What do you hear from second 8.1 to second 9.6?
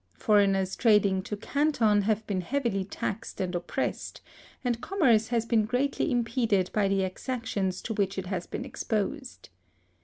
it has been exposed.